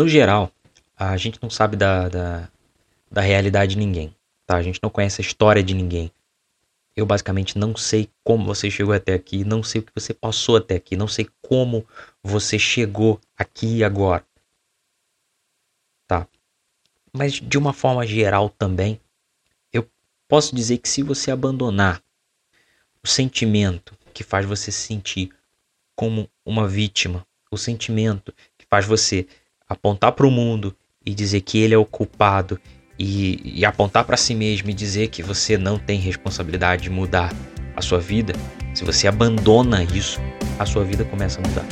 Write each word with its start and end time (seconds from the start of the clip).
No 0.00 0.08
geral, 0.08 0.50
a 0.96 1.14
gente 1.18 1.38
não 1.42 1.50
sabe 1.50 1.76
da, 1.76 2.08
da, 2.08 2.48
da 3.10 3.20
realidade 3.20 3.72
de 3.72 3.78
ninguém, 3.78 4.16
tá? 4.46 4.56
A 4.56 4.62
gente 4.62 4.80
não 4.82 4.88
conhece 4.88 5.20
a 5.20 5.24
história 5.26 5.62
de 5.62 5.74
ninguém. 5.74 6.10
Eu 6.96 7.04
basicamente 7.04 7.58
não 7.58 7.76
sei 7.76 8.08
como 8.24 8.46
você 8.46 8.70
chegou 8.70 8.94
até 8.94 9.12
aqui, 9.12 9.44
não 9.44 9.62
sei 9.62 9.82
o 9.82 9.84
que 9.84 9.92
você 9.94 10.14
passou 10.14 10.56
até 10.56 10.76
aqui, 10.76 10.96
não 10.96 11.06
sei 11.06 11.28
como 11.42 11.86
você 12.22 12.58
chegou 12.58 13.20
aqui 13.36 13.76
e 13.76 13.84
agora. 13.84 14.24
Tá? 16.08 16.26
Mas 17.12 17.34
de 17.34 17.58
uma 17.58 17.74
forma 17.74 18.06
geral 18.06 18.48
também, 18.48 18.98
eu 19.70 19.86
posso 20.26 20.56
dizer 20.56 20.78
que 20.78 20.88
se 20.88 21.02
você 21.02 21.30
abandonar 21.30 22.02
o 23.04 23.06
sentimento 23.06 23.94
que 24.14 24.24
faz 24.24 24.46
você 24.46 24.72
se 24.72 24.86
sentir 24.86 25.30
como 25.94 26.26
uma 26.42 26.66
vítima, 26.66 27.26
o 27.50 27.58
sentimento 27.58 28.32
que 28.56 28.64
faz 28.64 28.86
você 28.86 29.28
apontar 29.70 30.10
para 30.10 30.26
o 30.26 30.30
mundo 30.32 30.74
e 31.06 31.14
dizer 31.14 31.42
que 31.42 31.58
ele 31.58 31.72
é 31.72 31.78
o 31.78 31.84
culpado 31.84 32.60
e, 32.98 33.60
e 33.60 33.64
apontar 33.64 34.04
para 34.04 34.16
si 34.16 34.34
mesmo 34.34 34.68
e 34.68 34.74
dizer 34.74 35.08
que 35.08 35.22
você 35.22 35.56
não 35.56 35.78
tem 35.78 36.00
responsabilidade 36.00 36.82
de 36.82 36.90
mudar 36.90 37.32
a 37.76 37.80
sua 37.80 38.00
vida, 38.00 38.32
se 38.74 38.84
você 38.84 39.06
abandona 39.06 39.84
isso, 39.84 40.20
a 40.58 40.66
sua 40.66 40.84
vida 40.84 41.04
começa 41.04 41.40
a 41.40 41.48
mudar. 41.48 41.64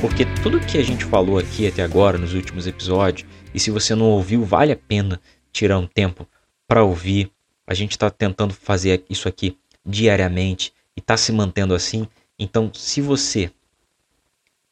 Porque 0.00 0.24
tudo 0.40 0.60
que 0.60 0.78
a 0.78 0.84
gente 0.84 1.04
falou 1.04 1.36
aqui 1.36 1.66
até 1.66 1.82
agora 1.82 2.16
nos 2.16 2.32
últimos 2.32 2.68
episódios, 2.68 3.28
e 3.52 3.58
se 3.58 3.72
você 3.72 3.92
não 3.96 4.06
ouviu, 4.06 4.44
vale 4.44 4.70
a 4.70 4.76
pena 4.76 5.20
tirar 5.52 5.78
um 5.78 5.86
tempo 5.86 6.28
para 6.68 6.84
ouvir. 6.84 7.28
A 7.66 7.74
gente 7.74 7.92
está 7.92 8.08
tentando 8.08 8.54
fazer 8.54 9.04
isso 9.10 9.26
aqui 9.26 9.58
diariamente 9.84 10.75
e 10.96 11.00
está 11.00 11.16
se 11.16 11.32
mantendo 11.32 11.74
assim. 11.74 12.08
Então, 12.38 12.72
se 12.72 13.00
você 13.00 13.50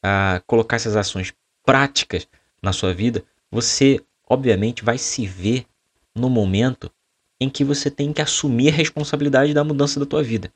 a 0.02 0.42
colocar 0.46 0.76
essas 0.76 0.96
ações 0.96 1.32
práticas 1.64 2.28
na 2.62 2.72
sua 2.72 2.92
vida, 2.92 3.24
você 3.50 4.00
obviamente 4.28 4.84
vai 4.84 4.98
se 4.98 5.26
ver 5.26 5.64
no 6.14 6.28
momento 6.28 6.90
em 7.40 7.48
que 7.48 7.64
você 7.64 7.90
tem 7.90 8.12
que 8.12 8.20
assumir 8.20 8.68
a 8.68 8.72
responsabilidade 8.72 9.54
da 9.54 9.64
mudança 9.64 9.98
da 9.98 10.06
tua 10.06 10.22
vida. 10.22 10.52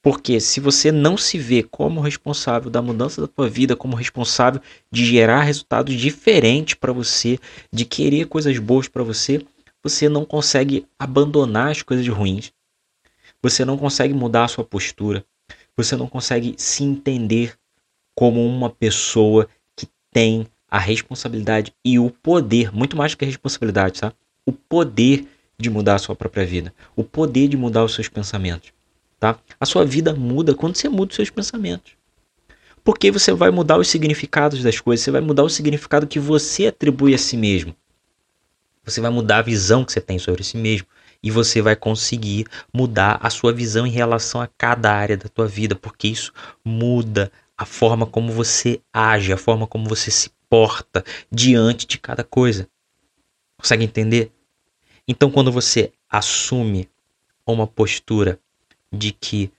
Porque 0.00 0.40
se 0.40 0.58
você 0.58 0.90
não 0.90 1.16
se 1.16 1.38
vê 1.38 1.62
como 1.62 2.00
responsável 2.00 2.70
da 2.70 2.82
mudança 2.82 3.20
da 3.20 3.28
tua 3.28 3.48
vida, 3.48 3.76
como 3.76 3.96
responsável 3.96 4.60
de 4.90 5.04
gerar 5.04 5.42
resultados 5.42 5.94
diferentes 5.94 6.74
para 6.74 6.92
você, 6.92 7.38
de 7.72 7.84
querer 7.84 8.26
coisas 8.26 8.58
boas 8.58 8.88
para 8.88 9.04
você, 9.04 9.44
você 9.82 10.08
não 10.08 10.24
consegue 10.24 10.86
abandonar 10.98 11.70
as 11.70 11.82
coisas 11.82 12.06
ruins. 12.08 12.52
Você 13.42 13.64
não 13.64 13.76
consegue 13.76 14.14
mudar 14.14 14.44
a 14.44 14.48
sua 14.48 14.64
postura. 14.64 15.24
Você 15.76 15.96
não 15.96 16.06
consegue 16.06 16.54
se 16.56 16.84
entender 16.84 17.54
como 18.14 18.46
uma 18.46 18.70
pessoa 18.70 19.48
que 19.74 19.88
tem 20.12 20.46
a 20.70 20.78
responsabilidade 20.78 21.74
e 21.84 21.98
o 21.98 22.10
poder, 22.10 22.72
muito 22.72 22.96
mais 22.96 23.12
do 23.12 23.18
que 23.18 23.24
a 23.24 23.28
responsabilidade, 23.28 24.00
tá? 24.00 24.12
O 24.46 24.52
poder 24.52 25.26
de 25.58 25.68
mudar 25.68 25.96
a 25.96 25.98
sua 25.98 26.14
própria 26.14 26.46
vida, 26.46 26.72
o 26.94 27.02
poder 27.02 27.48
de 27.48 27.56
mudar 27.56 27.84
os 27.84 27.94
seus 27.94 28.08
pensamentos, 28.08 28.72
tá? 29.18 29.38
A 29.58 29.66
sua 29.66 29.84
vida 29.84 30.14
muda 30.14 30.54
quando 30.54 30.76
você 30.76 30.88
muda 30.88 31.10
os 31.10 31.16
seus 31.16 31.30
pensamentos. 31.30 31.92
Porque 32.84 33.10
você 33.10 33.32
vai 33.32 33.50
mudar 33.50 33.78
os 33.78 33.88
significados 33.88 34.62
das 34.62 34.80
coisas, 34.80 35.04
você 35.04 35.10
vai 35.10 35.20
mudar 35.20 35.44
o 35.44 35.48
significado 35.48 36.06
que 36.06 36.18
você 36.18 36.66
atribui 36.66 37.14
a 37.14 37.18
si 37.18 37.36
mesmo. 37.36 37.74
Você 38.84 39.00
vai 39.00 39.10
mudar 39.10 39.38
a 39.38 39.42
visão 39.42 39.84
que 39.84 39.92
você 39.92 40.00
tem 40.00 40.18
sobre 40.18 40.42
si 40.42 40.56
mesmo 40.56 40.86
e 41.22 41.30
você 41.30 41.62
vai 41.62 41.76
conseguir 41.76 42.46
mudar 42.72 43.18
a 43.22 43.30
sua 43.30 43.52
visão 43.52 43.86
em 43.86 43.90
relação 43.90 44.40
a 44.40 44.46
cada 44.46 44.92
área 44.92 45.16
da 45.16 45.28
tua 45.28 45.46
vida, 45.46 45.74
porque 45.76 46.08
isso 46.08 46.32
muda 46.64 47.30
a 47.56 47.64
forma 47.64 48.06
como 48.06 48.32
você 48.32 48.80
age, 48.92 49.32
a 49.32 49.36
forma 49.36 49.66
como 49.66 49.88
você 49.88 50.10
se 50.10 50.30
porta 50.48 51.04
diante 51.30 51.86
de 51.86 51.98
cada 51.98 52.24
coisa. 52.24 52.68
Consegue 53.56 53.84
entender? 53.84 54.32
Então, 55.06 55.30
quando 55.30 55.52
você 55.52 55.92
assume 56.08 56.88
uma 57.46 57.66
postura 57.66 58.38
de 58.92 59.12
que 59.12 59.52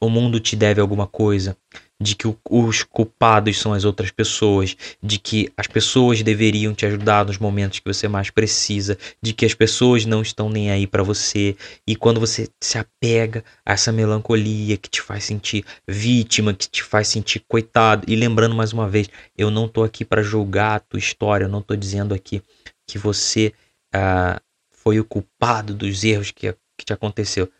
o 0.00 0.08
mundo 0.08 0.40
te 0.40 0.56
deve 0.56 0.80
alguma 0.80 1.06
coisa, 1.06 1.56
de 2.00 2.14
que 2.14 2.34
os 2.48 2.82
culpados 2.82 3.58
são 3.58 3.74
as 3.74 3.84
outras 3.84 4.10
pessoas, 4.10 4.76
de 5.02 5.18
que 5.18 5.52
as 5.56 5.66
pessoas 5.66 6.22
deveriam 6.22 6.72
te 6.72 6.86
ajudar 6.86 7.26
nos 7.26 7.36
momentos 7.36 7.78
que 7.78 7.92
você 7.92 8.08
mais 8.08 8.30
precisa, 8.30 8.96
de 9.22 9.34
que 9.34 9.44
as 9.44 9.52
pessoas 9.52 10.06
não 10.06 10.22
estão 10.22 10.48
nem 10.48 10.70
aí 10.70 10.86
para 10.86 11.02
você, 11.02 11.54
e 11.86 11.94
quando 11.94 12.18
você 12.18 12.48
se 12.60 12.78
apega 12.78 13.44
a 13.66 13.72
essa 13.74 13.92
melancolia 13.92 14.78
que 14.78 14.88
te 14.88 15.02
faz 15.02 15.24
sentir 15.24 15.64
vítima, 15.86 16.54
que 16.54 16.68
te 16.68 16.82
faz 16.82 17.08
sentir 17.08 17.40
coitado, 17.46 18.04
e 18.08 18.16
lembrando 18.16 18.54
mais 18.54 18.72
uma 18.72 18.88
vez, 18.88 19.08
eu 19.36 19.50
não 19.50 19.68
tô 19.68 19.82
aqui 19.82 20.04
para 20.04 20.22
julgar 20.22 20.76
a 20.76 20.80
tua 20.80 20.98
história, 20.98 21.44
eu 21.44 21.50
não 21.50 21.60
tô 21.60 21.76
dizendo 21.76 22.14
aqui 22.14 22.42
que 22.86 22.96
você 22.96 23.52
ah, 23.92 24.40
foi 24.70 24.98
o 24.98 25.04
culpado 25.04 25.74
dos 25.74 26.02
erros 26.02 26.30
que, 26.30 26.52
que 26.78 26.84
te 26.84 26.92
aconteceu. 26.92 27.50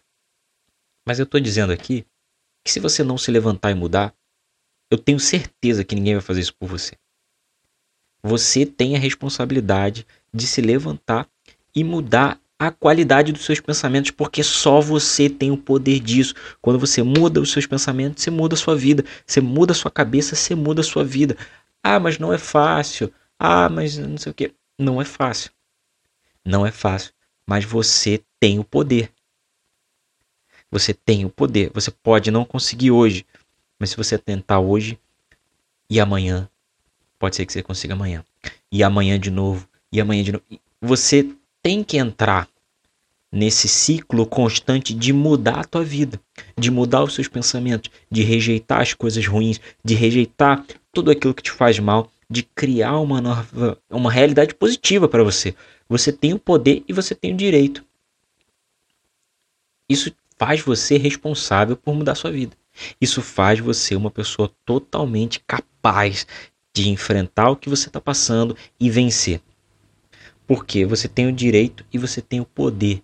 Mas 1.07 1.19
eu 1.19 1.27
tô 1.27 1.39
dizendo 1.39 1.73
aqui 1.73 2.07
que 2.65 2.73
se 2.73 2.81
você 2.81 3.03
não 3.03 3.19
se 3.19 3.31
levantar 3.31 3.71
e 3.71 3.75
mudar, 3.75 4.15
eu 4.91 4.99
tenho 4.99 5.21
certeza 5.21 5.85
que 5.85 5.95
ninguém 5.95 6.15
vai 6.15 6.23
fazer 6.23 6.41
isso 6.41 6.55
por 6.55 6.69
você. 6.69 6.97
Você 8.23 8.67
tem 8.67 8.97
a 8.97 8.99
responsabilidade 8.99 10.07
de 10.33 10.47
se 10.47 10.61
levantar 10.61 11.29
e 11.75 11.83
mudar 11.85 12.41
a 12.59 12.71
qualidade 12.71 13.33
dos 13.33 13.45
seus 13.47 13.59
pensamentos, 13.59 14.11
porque 14.11 14.43
só 14.43 14.81
você 14.83 15.31
tem 15.31 15.51
o 15.51 15.57
poder 15.57 15.99
disso. 16.01 16.35
Quando 16.61 16.79
você 16.79 17.03
muda 17.03 17.41
os 17.41 17.51
seus 17.51 17.67
pensamentos, 17.67 18.23
você 18.23 18.31
muda 18.31 18.55
a 18.55 18.59
sua 18.59 18.77
vida. 18.77 19.03
Você 19.27 19.41
muda 19.41 19.73
a 19.73 19.75
sua 19.75 19.91
cabeça, 19.91 20.37
você 20.37 20.55
muda 20.55 20.83
a 20.83 20.85
sua 20.85 21.03
vida. 21.03 21.37
Ah, 21.83 21.99
mas 21.99 22.19
não 22.19 22.33
é 22.35 22.37
fácil. 22.37 23.11
Ah, 23.39 23.71
mas 23.71 23.97
não 23.97 24.19
sei 24.19 24.33
o 24.33 24.35
que. 24.35 24.53
Não 24.79 25.01
é 25.01 25.07
fácil. 25.07 25.51
Não 26.45 26.67
é 26.67 26.71
fácil. 26.71 27.13
Mas 27.47 27.65
você 27.65 28.23
tem 28.39 28.59
o 28.59 28.65
poder. 28.65 29.11
Você 30.71 30.93
tem 30.93 31.25
o 31.25 31.31
poder. 31.31 31.71
Você 31.73 31.91
pode 31.91 32.31
não 32.31 32.45
conseguir 32.45 32.91
hoje, 32.91 33.25
mas 33.81 33.91
se 33.91 33.97
você 33.97 34.19
tentar 34.19 34.61
hoje 34.61 34.99
e 35.89 35.99
amanhã, 35.99 36.49
pode 37.19 37.35
ser 37.35 37.47
que 37.47 37.53
você 37.53 37.63
consiga 37.63 37.95
amanhã. 37.95 38.23
E 38.71 38.85
amanhã 38.85 39.19
de 39.19 39.31
novo, 39.31 39.67
e 39.91 40.01
amanhã 40.01 40.23
de 40.23 40.33
novo. 40.33 40.45
Você 40.83 41.29
tem 41.63 41.83
que 41.83 41.97
entrar 41.97 42.47
nesse 43.33 43.69
ciclo 43.69 44.27
constante 44.27 44.93
de 44.93 45.13
mudar 45.13 45.61
a 45.61 45.65
tua 45.65 45.83
vida, 45.83 46.21
de 46.59 46.71
mudar 46.71 47.03
os 47.03 47.15
seus 47.15 47.27
pensamentos, 47.27 47.91
de 48.11 48.23
rejeitar 48.23 48.83
as 48.83 48.93
coisas 48.93 49.27
ruins, 49.27 49.61
de 49.83 49.95
rejeitar 49.95 50.65
tudo 50.93 51.11
aquilo 51.11 51.35
que 51.35 51.43
te 51.43 51.51
faz 51.51 51.79
mal, 51.79 52.11
de 52.29 52.43
criar 52.43 52.99
uma 52.99 53.21
nova, 53.21 53.79
uma 53.89 54.11
realidade 54.11 54.55
positiva 54.55 55.09
para 55.09 55.25
você. 55.25 55.55
Você 55.89 56.13
tem 56.13 56.35
o 56.35 56.39
poder 56.39 56.85
e 56.87 56.93
você 56.93 57.15
tem 57.15 57.33
o 57.33 57.37
direito. 57.37 57.85
Isso 59.89 60.13
faz 60.39 60.61
você 60.61 60.97
responsável 60.97 61.77
por 61.77 61.95
mudar 61.95 62.13
a 62.13 62.17
sua 62.17 62.31
vida. 62.31 62.60
Isso 63.01 63.21
faz 63.23 63.59
você 63.59 63.95
uma 63.95 64.11
pessoa 64.11 64.51
totalmente 64.65 65.41
capaz 65.47 66.27
de 66.73 66.89
enfrentar 66.89 67.51
o 67.51 67.57
que 67.57 67.69
você 67.69 67.89
está 67.89 68.01
passando 68.01 68.57
e 68.79 68.91
vencer. 68.91 69.41
Porque 70.47 70.85
você 70.85 71.09
tem 71.09 71.27
o 71.27 71.33
direito 71.33 71.85
e 71.93 71.99
você 71.99 72.21
tem 72.21 72.41
o 72.41 72.45
poder 72.45 73.03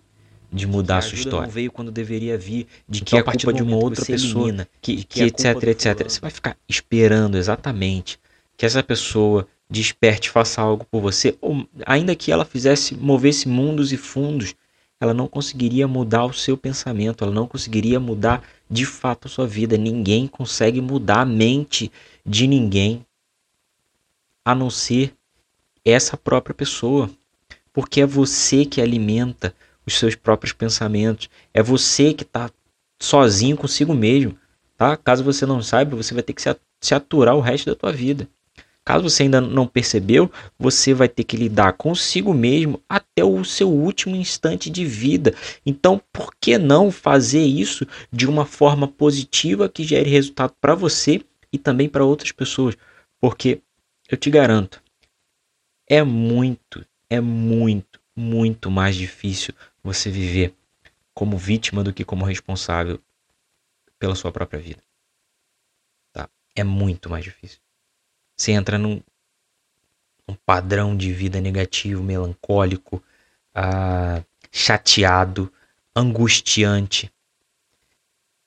de 0.51 0.65
mudar 0.65 0.97
a, 0.97 1.01
sua 1.01 1.15
história. 1.15 1.47
Não 1.47 1.53
veio 1.53 1.71
quando 1.71 1.91
deveria 1.91 2.37
vir, 2.37 2.67
de 2.87 3.01
que 3.01 3.15
então, 3.15 3.19
é 3.19 3.23
culpa 3.23 3.53
de 3.53 3.63
uma 3.63 3.77
outra 3.77 4.05
pessoa, 4.05 4.45
elimina, 4.45 4.67
que, 4.81 4.97
que, 4.97 5.03
que 5.03 5.23
etc, 5.23 5.63
etc. 5.63 6.09
Você 6.09 6.19
vai 6.19 6.31
ficar 6.31 6.57
esperando 6.67 7.37
exatamente 7.37 8.19
que 8.55 8.65
essa 8.65 8.81
pessoa 8.81 9.47
desperte, 9.69 10.29
faça 10.29 10.61
algo 10.61 10.85
por 10.85 11.01
você, 11.01 11.37
ou 11.41 11.67
ainda 11.85 12.15
que 12.15 12.31
ela 12.31 12.45
fizesse, 12.45 12.95
movesse 12.95 13.47
mundos 13.47 13.91
e 13.91 13.97
fundos, 13.97 14.55
ela 14.99 15.13
não 15.13 15.27
conseguiria 15.27 15.87
mudar 15.87 16.25
o 16.25 16.33
seu 16.33 16.57
pensamento, 16.57 17.23
ela 17.23 17.33
não 17.33 17.47
conseguiria 17.47 17.99
mudar 17.99 18.43
de 18.69 18.85
fato 18.85 19.27
a 19.27 19.29
sua 19.29 19.47
vida. 19.47 19.77
Ninguém 19.77 20.27
consegue 20.27 20.81
mudar 20.81 21.21
a 21.21 21.25
mente 21.25 21.91
de 22.25 22.47
ninguém 22.47 23.05
a 24.43 24.55
não 24.55 24.69
ser 24.69 25.13
essa 25.85 26.17
própria 26.17 26.53
pessoa. 26.53 27.09
Porque 27.71 28.01
é 28.01 28.05
você 28.05 28.65
que 28.65 28.81
alimenta 28.81 29.53
os 29.85 29.97
seus 29.97 30.15
próprios 30.15 30.51
pensamentos, 30.51 31.29
é 31.53 31.61
você 31.61 32.13
que 32.13 32.23
está 32.23 32.49
sozinho 32.99 33.55
consigo 33.55 33.93
mesmo, 33.93 34.37
tá? 34.75 34.97
Caso 34.97 35.23
você 35.23 35.45
não 35.45 35.61
saiba, 35.61 35.95
você 35.95 36.13
vai 36.13 36.23
ter 36.23 36.33
que 36.33 36.41
se 36.41 36.95
aturar 36.95 37.35
o 37.35 37.39
resto 37.39 37.69
da 37.69 37.75
tua 37.75 37.91
vida. 37.91 38.27
Caso 38.87 39.09
você 39.09 39.23
ainda 39.23 39.41
não 39.41 39.67
percebeu, 39.67 40.31
você 40.57 40.93
vai 40.93 41.09
ter 41.09 41.25
que 41.25 41.35
lidar 41.35 41.73
consigo 41.73 42.33
mesmo 42.33 42.81
até 42.87 43.21
o 43.21 43.43
seu 43.43 43.69
último 43.69 44.15
instante 44.15 44.69
de 44.69 44.85
vida. 44.85 45.35
Então, 45.65 46.01
por 46.09 46.33
que 46.39 46.57
não 46.57 46.89
fazer 46.89 47.43
isso 47.43 47.85
de 48.13 48.25
uma 48.25 48.45
forma 48.45 48.87
positiva 48.87 49.67
que 49.67 49.83
gere 49.83 50.09
resultado 50.09 50.53
para 50.61 50.73
você 50.73 51.21
e 51.51 51.57
também 51.57 51.89
para 51.89 52.05
outras 52.05 52.31
pessoas? 52.31 52.77
Porque 53.19 53.61
eu 54.09 54.17
te 54.17 54.29
garanto, 54.29 54.81
é 55.85 56.01
muito, 56.01 56.85
é 57.09 57.19
muito, 57.19 57.99
muito 58.15 58.71
mais 58.71 58.95
difícil 58.95 59.53
você 59.83 60.09
viver 60.09 60.55
como 61.13 61.37
vítima 61.37 61.83
do 61.83 61.91
que 61.91 62.05
como 62.05 62.23
responsável 62.23 63.01
pela 63.99 64.15
sua 64.15 64.31
própria 64.31 64.61
vida. 64.61 64.81
Tá? 66.13 66.29
É 66.55 66.63
muito 66.63 67.09
mais 67.09 67.25
difícil. 67.25 67.66
Você 68.37 68.51
entra 68.51 68.77
num, 68.77 69.01
padrão 70.45 70.95
de 70.95 71.11
vida 71.11 71.41
negativo, 71.41 72.03
melancólico, 72.03 73.03
ah, 73.55 74.21
chateado, 74.51 75.51
angustiante. 75.95 77.11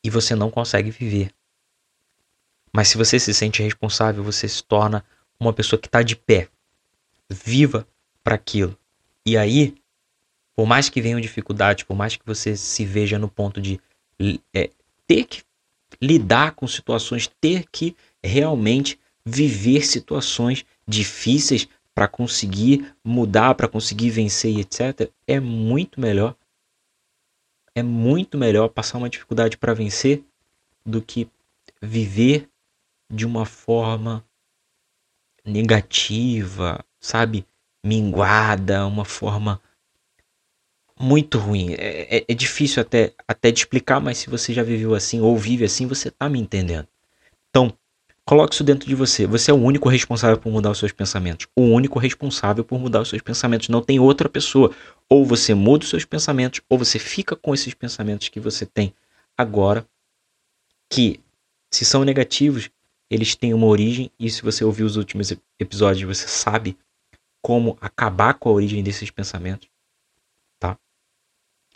E 0.04 0.08
você 0.08 0.34
não 0.34 0.50
consegue 0.50 0.90
viver. 0.90 1.34
Mas 2.72 2.88
se 2.88 2.96
você 2.96 3.18
se 3.18 3.34
sente 3.34 3.62
responsável, 3.62 4.22
você 4.22 4.46
se 4.46 4.62
torna 4.62 5.04
uma 5.38 5.52
pessoa 5.52 5.80
que 5.80 5.88
está 5.88 6.02
de 6.02 6.14
pé, 6.14 6.48
viva 7.28 7.86
para 8.22 8.36
aquilo. 8.36 8.78
E 9.26 9.36
aí, 9.36 9.74
por 10.54 10.66
mais 10.66 10.88
que 10.88 11.00
venham 11.00 11.20
dificuldades, 11.20 11.84
por 11.84 11.96
mais 11.96 12.14
que 12.14 12.24
você 12.24 12.56
se 12.56 12.84
veja 12.84 13.18
no 13.18 13.28
ponto 13.28 13.60
de 13.60 13.80
é, 14.54 14.70
ter 15.06 15.24
que 15.24 15.42
lidar 16.00 16.52
com 16.52 16.66
situações, 16.68 17.26
ter 17.40 17.64
que 17.72 17.96
realmente 18.22 18.99
viver 19.24 19.84
situações 19.84 20.64
difíceis 20.86 21.68
para 21.94 22.08
conseguir 22.08 22.94
mudar, 23.04 23.54
para 23.54 23.68
conseguir 23.68 24.10
vencer 24.10 24.58
etc., 24.58 25.10
é 25.26 25.38
muito 25.38 26.00
melhor. 26.00 26.36
É 27.74 27.82
muito 27.82 28.36
melhor 28.36 28.68
passar 28.68 28.98
uma 28.98 29.08
dificuldade 29.08 29.56
para 29.56 29.74
vencer 29.74 30.24
do 30.84 31.00
que 31.00 31.28
viver 31.80 32.48
de 33.10 33.26
uma 33.26 33.44
forma 33.44 34.24
negativa, 35.44 36.84
sabe? 37.00 37.46
Minguada, 37.84 38.86
uma 38.86 39.04
forma 39.04 39.60
muito 40.98 41.38
ruim. 41.38 41.72
É, 41.74 42.18
é, 42.18 42.24
é, 42.28 42.34
difícil 42.34 42.82
até, 42.82 43.12
até 43.26 43.50
de 43.50 43.60
explicar, 43.60 44.00
mas 44.00 44.18
se 44.18 44.28
você 44.28 44.52
já 44.52 44.62
viveu 44.62 44.94
assim 44.94 45.20
ou 45.20 45.36
vive 45.36 45.64
assim, 45.64 45.86
você 45.86 46.10
tá 46.10 46.28
me 46.28 46.38
entendendo. 46.38 46.86
Então, 47.48 47.72
coloque 48.30 48.54
isso 48.54 48.62
dentro 48.62 48.88
de 48.88 48.94
você. 48.94 49.26
Você 49.26 49.50
é 49.50 49.54
o 49.54 49.56
único 49.56 49.88
responsável 49.88 50.38
por 50.38 50.52
mudar 50.52 50.70
os 50.70 50.78
seus 50.78 50.92
pensamentos. 50.92 51.48
O 51.56 51.62
único 51.62 51.98
responsável 51.98 52.64
por 52.64 52.78
mudar 52.78 53.00
os 53.00 53.08
seus 53.08 53.20
pensamentos. 53.20 53.68
Não 53.68 53.82
tem 53.82 53.98
outra 53.98 54.28
pessoa. 54.28 54.72
Ou 55.08 55.26
você 55.26 55.52
muda 55.52 55.82
os 55.82 55.90
seus 55.90 56.04
pensamentos, 56.04 56.60
ou 56.68 56.78
você 56.78 56.98
fica 56.98 57.34
com 57.34 57.52
esses 57.52 57.74
pensamentos 57.74 58.28
que 58.28 58.38
você 58.38 58.64
tem 58.64 58.94
agora, 59.36 59.84
que, 60.88 61.20
se 61.72 61.84
são 61.84 62.04
negativos, 62.04 62.70
eles 63.10 63.34
têm 63.34 63.52
uma 63.52 63.66
origem. 63.66 64.12
E 64.18 64.30
se 64.30 64.42
você 64.42 64.64
ouviu 64.64 64.86
os 64.86 64.96
últimos 64.96 65.32
episódios, 65.58 66.16
você 66.16 66.28
sabe 66.28 66.78
como 67.42 67.76
acabar 67.80 68.34
com 68.34 68.48
a 68.48 68.52
origem 68.52 68.82
desses 68.82 69.10
pensamentos 69.10 69.68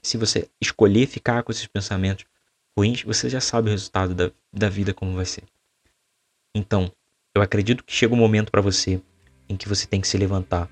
se 0.05 0.19
você 0.19 0.49
escolher 0.61 1.06
ficar 1.06 1.43
com 1.43 1.51
esses 1.51 1.67
pensamentos 1.67 2.27
ruins, 2.77 3.03
você 3.03 3.29
já 3.31 3.41
sabe 3.41 3.69
o 3.69 3.73
resultado 3.73 4.15
da, 4.15 4.31
da 4.53 4.69
vida 4.69 4.93
como 4.93 5.15
vai 5.15 5.25
ser. 5.25 5.45
Então, 6.56 6.89
eu 7.37 7.43
acredito 7.43 7.83
que 7.83 7.93
chega 7.93 8.15
um 8.15 8.19
momento 8.19 8.53
para 8.53 8.61
você 8.61 9.01
em 9.49 9.56
que 9.56 9.69
você 9.69 9.89
tem 9.89 10.01
que 10.01 10.06
se 10.06 10.17
levantar, 10.17 10.69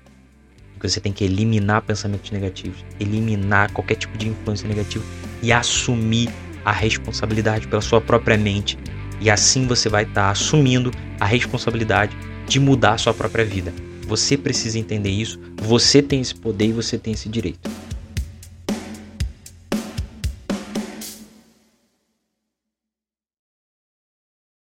em 0.73 0.79
que 0.79 0.89
você 0.89 1.01
tem 1.01 1.11
que 1.11 1.25
eliminar 1.25 1.81
pensamentos 1.81 2.31
negativos, 2.31 2.85
eliminar 3.01 3.69
qualquer 3.73 3.95
tipo 3.95 4.17
de 4.17 4.29
influência 4.29 4.65
negativa 4.65 5.03
e 5.41 5.51
assumir 5.51 6.29
a 6.63 6.71
responsabilidade 6.71 7.67
pela 7.67 7.81
sua 7.81 7.99
própria 7.99 8.37
mente. 8.37 8.79
E 9.19 9.29
assim 9.29 9.67
você 9.67 9.89
vai 9.89 10.03
estar 10.03 10.23
tá 10.23 10.31
assumindo 10.31 10.89
a 11.19 11.25
responsabilidade 11.25 12.15
de 12.47 12.61
mudar 12.61 12.93
a 12.93 12.97
sua 12.97 13.13
própria 13.13 13.43
vida. 13.43 13.73
Você 14.07 14.37
precisa 14.37 14.79
entender 14.79 15.09
isso, 15.09 15.37
você 15.57 16.01
tem 16.01 16.21
esse 16.21 16.33
poder 16.33 16.67
e 16.67 16.71
você 16.71 16.97
tem 16.97 17.13
esse 17.13 17.27
direito. 17.27 17.69